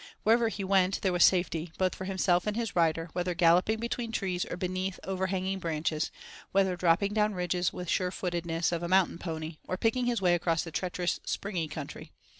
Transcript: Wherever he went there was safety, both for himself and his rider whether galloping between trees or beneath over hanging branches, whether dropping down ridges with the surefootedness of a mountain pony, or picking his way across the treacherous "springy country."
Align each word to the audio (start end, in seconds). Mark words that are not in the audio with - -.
Wherever 0.23 0.49
he 0.49 0.63
went 0.63 0.99
there 1.03 1.13
was 1.13 1.23
safety, 1.23 1.71
both 1.77 1.93
for 1.93 2.05
himself 2.05 2.47
and 2.47 2.57
his 2.57 2.75
rider 2.75 3.11
whether 3.13 3.35
galloping 3.35 3.79
between 3.79 4.11
trees 4.11 4.45
or 4.45 4.57
beneath 4.57 4.99
over 5.03 5.27
hanging 5.27 5.59
branches, 5.59 6.09
whether 6.51 6.75
dropping 6.75 7.13
down 7.13 7.35
ridges 7.35 7.71
with 7.71 7.85
the 7.85 7.93
surefootedness 7.93 8.71
of 8.71 8.81
a 8.81 8.87
mountain 8.87 9.19
pony, 9.19 9.57
or 9.67 9.77
picking 9.77 10.07
his 10.07 10.19
way 10.19 10.33
across 10.33 10.63
the 10.63 10.71
treacherous 10.71 11.19
"springy 11.23 11.67
country." 11.67 12.11